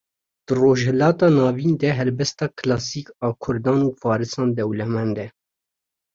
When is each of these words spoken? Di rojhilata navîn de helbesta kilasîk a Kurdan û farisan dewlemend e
Di 0.45 0.53
rojhilata 0.59 1.25
navîn 1.39 1.71
de 1.81 1.89
helbesta 1.99 2.45
kilasîk 2.57 3.07
a 3.25 3.27
Kurdan 3.43 3.79
û 3.87 3.89
farisan 4.01 4.49
dewlemend 4.57 5.17
e 5.25 5.27